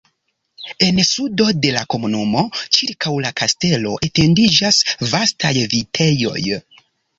En 0.85 1.01
sudo 1.09 1.45
de 1.65 1.73
la 1.75 1.83
komunumo 1.95 2.43
ĉirkaŭ 2.79 3.13
la 3.27 3.33
kastelo 3.43 3.93
etendiĝas 4.09 4.83
vastaj 5.15 5.55
vitejoj. 5.77 6.45